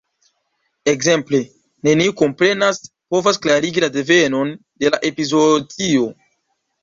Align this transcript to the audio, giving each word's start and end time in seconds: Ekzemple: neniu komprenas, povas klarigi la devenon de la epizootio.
Ekzemple: 0.93 1.41
neniu 1.87 2.15
komprenas, 2.21 2.79
povas 3.15 3.39
klarigi 3.45 3.83
la 3.85 3.91
devenon 3.97 4.55
de 4.85 4.93
la 4.95 5.03
epizootio. 5.11 6.09